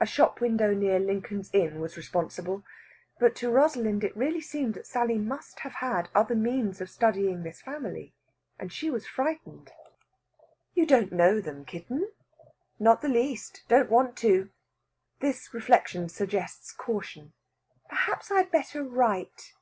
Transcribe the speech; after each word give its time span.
A 0.00 0.06
shop 0.06 0.40
window 0.40 0.72
near 0.72 0.98
Lincoln's 0.98 1.50
Inn 1.52 1.80
was 1.80 1.98
responsible. 1.98 2.62
But 3.18 3.36
to 3.36 3.50
Rosalind 3.50 4.02
it 4.02 4.16
really 4.16 4.40
seemed 4.40 4.72
that 4.72 4.86
Sally 4.86 5.18
must 5.18 5.60
have 5.60 5.72
had 5.80 6.08
other 6.14 6.34
means 6.34 6.80
of 6.80 6.88
studying 6.88 7.42
this 7.42 7.60
family, 7.60 8.14
and 8.58 8.72
she 8.72 8.90
was 8.90 9.06
frightened. 9.06 9.70
"You 10.72 10.86
don't 10.86 11.12
know 11.12 11.42
them, 11.42 11.66
kitten?" 11.66 12.10
"Not 12.78 13.02
the 13.02 13.08
least. 13.10 13.64
Don't 13.68 13.90
want 13.90 14.16
to." 14.24 14.48
This 15.18 15.52
reflection 15.52 16.08
suggests 16.08 16.72
caution. 16.72 17.34
"Perhaps 17.90 18.30
I'd 18.30 18.50
better 18.50 18.82
write...." 18.82 19.52